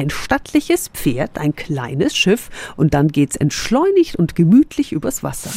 [0.00, 5.50] ein stattliches Pferd, ein kleines Schiff und dann geht's entschleunigt und gemütlich übers Wasser.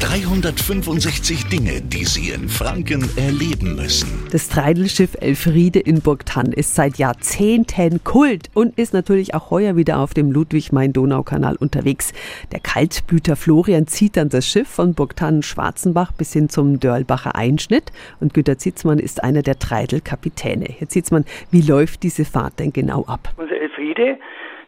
[0.00, 4.26] 365 Dinge, die Sie in Franken erleben müssen.
[4.30, 9.98] Das Treidelschiff Elfriede in Burgtann ist seit Jahrzehnten Kult und ist natürlich auch heuer wieder
[9.98, 12.12] auf dem Ludwig-Main-Donau-Kanal unterwegs.
[12.52, 18.34] Der Kaltblüter Florian zieht dann das Schiff von Burgtann-Schwarzenbach bis hin zum Dörlbacher Einschnitt und
[18.34, 20.66] Günter Zitzmann ist einer der Treidel-Kapitäne.
[20.66, 23.32] Herr Zitzmann, wie läuft diese Fahrt denn genau ab?
[23.38, 24.18] Unser Elfriede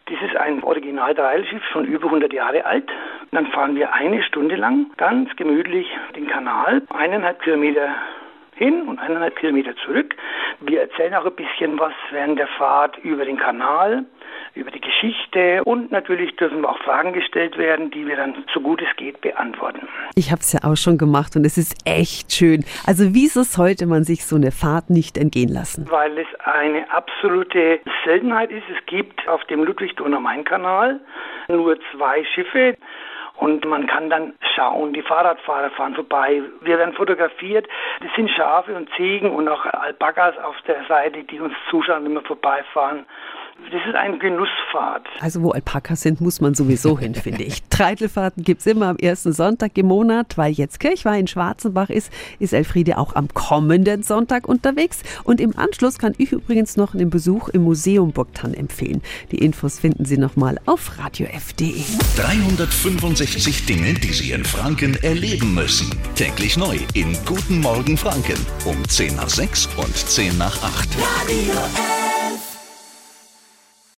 [0.08, 2.88] dies ist ein Original-Dreilschiff, schon über 100 Jahre alt.
[3.30, 7.94] Dann fahren wir eine Stunde lang ganz gemütlich den Kanal, eineinhalb Kilometer
[8.58, 10.14] hin und eineinhalb Kilometer zurück.
[10.60, 14.04] Wir erzählen auch ein bisschen was während der Fahrt über den Kanal,
[14.54, 18.82] über die Geschichte und natürlich dürfen auch Fragen gestellt werden, die wir dann so gut
[18.82, 19.86] es geht beantworten.
[20.16, 22.64] Ich habe es ja auch schon gemacht und es ist echt schön.
[22.86, 25.86] Also wieso sollte man sich so eine Fahrt nicht entgehen lassen?
[25.88, 28.64] Weil es eine absolute Seltenheit ist.
[28.76, 31.00] Es gibt auf dem Ludwig-Donau-Main-Kanal
[31.48, 32.76] nur zwei Schiffe.
[33.38, 37.68] Und man kann dann schauen, die Fahrradfahrer fahren vorbei, wir werden fotografiert.
[38.00, 42.14] Das sind Schafe und Ziegen und auch Alpakas auf der Seite, die uns zuschauen, wenn
[42.14, 43.06] wir vorbeifahren.
[43.70, 45.06] Das ist ein Genussfahrt.
[45.20, 47.62] Also wo Alpakas sind, muss man sowieso hin, finde ich.
[47.70, 52.12] Treitelfahrten gibt es immer am ersten Sonntag im Monat, weil jetzt Kirchweih in Schwarzenbach ist,
[52.38, 55.02] ist Elfriede auch am kommenden Sonntag unterwegs.
[55.24, 59.02] Und im Anschluss kann ich übrigens noch einen Besuch im Museum Burgtann empfehlen.
[59.32, 61.82] Die Infos finden Sie nochmal auf radiof.de.
[62.16, 65.90] 365 Dinge, die Sie in Franken erleben müssen.
[66.14, 70.88] Täglich neu in Guten Morgen Franken um 10 nach 6 und 10 nach 8.
[70.96, 71.97] Radio F.